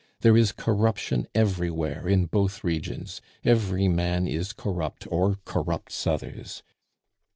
[0.21, 6.63] There is corruption everywhere in both regions; every man is corrupt or corrupts others.